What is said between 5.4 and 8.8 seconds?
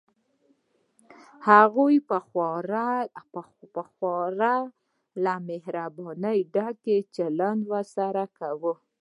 مهربانۍ ډک چلند ورسره کوي.